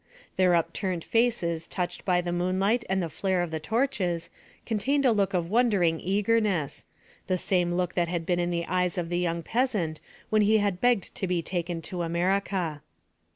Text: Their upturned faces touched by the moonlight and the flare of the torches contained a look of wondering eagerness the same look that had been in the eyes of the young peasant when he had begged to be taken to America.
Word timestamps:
Their 0.35 0.55
upturned 0.55 1.03
faces 1.03 1.67
touched 1.67 2.05
by 2.05 2.21
the 2.21 2.31
moonlight 2.31 2.83
and 2.89 3.03
the 3.03 3.07
flare 3.07 3.43
of 3.43 3.51
the 3.51 3.59
torches 3.59 4.31
contained 4.65 5.05
a 5.05 5.11
look 5.11 5.35
of 5.35 5.51
wondering 5.51 5.99
eagerness 5.99 6.85
the 7.27 7.37
same 7.37 7.75
look 7.75 7.93
that 7.93 8.07
had 8.07 8.25
been 8.25 8.39
in 8.39 8.49
the 8.49 8.65
eyes 8.65 8.97
of 8.97 9.09
the 9.09 9.19
young 9.19 9.43
peasant 9.43 9.99
when 10.31 10.41
he 10.41 10.57
had 10.57 10.81
begged 10.81 11.13
to 11.13 11.27
be 11.27 11.43
taken 11.43 11.83
to 11.83 12.01
America. 12.01 12.81